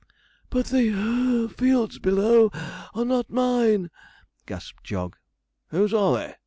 [0.49, 2.49] 'But the (puff) fields below
[2.95, 3.91] are not mine,'
[4.47, 5.15] gasped Jog.
[5.67, 6.33] 'Whose are they?'